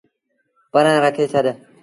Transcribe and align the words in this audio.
پرآن 0.71 0.97
رکي 1.03 1.25
ڇڏ۔ 1.31 1.47